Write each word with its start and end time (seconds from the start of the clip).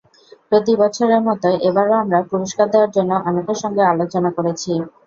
প্রতিবছরের 0.51 1.21
মতো 1.27 1.47
এবারও 1.67 1.95
আমরা 2.03 2.19
পুরস্কার 2.29 2.65
দেওয়ার 2.69 2.93
জন্য 2.95 3.11
অনেকের 3.29 3.57
সঙ্গে 3.63 3.81
আলোচনা 3.85 4.29
করেছি। 4.37 4.71